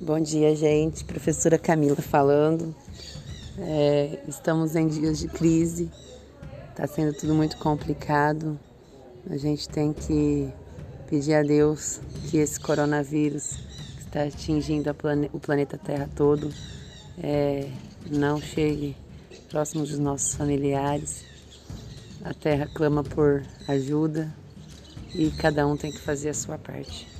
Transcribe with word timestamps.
Bom 0.00 0.20
dia, 0.20 0.54
gente. 0.54 1.04
Professora 1.04 1.58
Camila 1.58 1.96
falando. 1.96 2.72
É, 3.58 4.20
estamos 4.28 4.76
em 4.76 4.86
dias 4.86 5.18
de 5.18 5.26
crise, 5.26 5.90
está 6.70 6.86
sendo 6.86 7.12
tudo 7.12 7.34
muito 7.34 7.58
complicado. 7.58 8.56
A 9.28 9.36
gente 9.36 9.68
tem 9.68 9.92
que 9.92 10.52
pedir 11.10 11.34
a 11.34 11.42
Deus 11.42 12.00
que 12.30 12.36
esse 12.36 12.60
coronavírus 12.60 13.56
que 13.96 14.02
está 14.02 14.22
atingindo 14.22 14.94
plane 14.94 15.28
o 15.32 15.40
planeta 15.40 15.76
Terra 15.76 16.08
todo 16.14 16.48
é, 17.20 17.68
não 18.08 18.40
chegue 18.40 18.96
próximo 19.50 19.82
dos 19.84 19.98
nossos 19.98 20.32
familiares. 20.32 21.24
A 22.24 22.32
Terra 22.32 22.70
clama 22.72 23.02
por 23.02 23.42
ajuda 23.66 24.32
e 25.12 25.28
cada 25.32 25.66
um 25.66 25.76
tem 25.76 25.90
que 25.90 26.00
fazer 26.00 26.28
a 26.28 26.34
sua 26.34 26.56
parte. 26.56 27.18